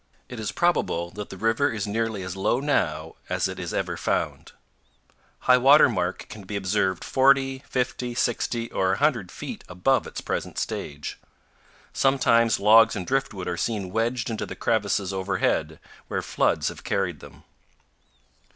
It 0.29 0.39
is 0.39 0.51
probable 0.51 1.11
that 1.11 1.29
the 1.29 1.37
river 1.37 1.71
is 1.71 1.85
nearly 1.85 2.23
as 2.23 2.35
low 2.35 2.59
now 2.59 3.17
as 3.29 3.47
it 3.47 3.59
is 3.59 3.71
ever 3.71 3.97
found. 3.97 4.51
High 5.41 5.59
water 5.59 5.87
mark 5.89 6.25
can 6.27 6.41
be 6.41 6.55
observed 6.55 7.03
40, 7.03 7.59
50, 7.69 8.15
60, 8.15 8.71
or 8.71 8.87
100 8.93 9.31
feet 9.31 9.63
above 9.69 10.07
its 10.07 10.19
present 10.19 10.57
stage. 10.57 11.19
Sometimes 11.93 12.59
logs 12.59 12.95
and 12.95 13.05
driftwood 13.05 13.47
are 13.47 13.57
seen 13.57 13.91
wedged 13.91 14.31
into 14.31 14.47
the 14.47 14.55
crevices 14.55 15.13
over 15.13 15.37
head, 15.37 15.79
where 16.07 16.23
floods 16.23 16.69
have 16.69 16.83
carried 16.83 17.19
them. 17.19 17.43